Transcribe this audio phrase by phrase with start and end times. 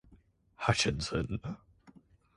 [0.65, 1.39] Hutchinson.